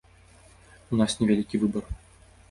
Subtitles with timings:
[0.95, 1.83] У нас невялікі выбар.